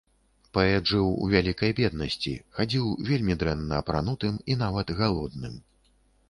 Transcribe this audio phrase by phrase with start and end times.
[0.57, 5.55] Паэт жыў у вялікай беднасці, хадзіў вельмі дрэнна апранутым і нават галодным.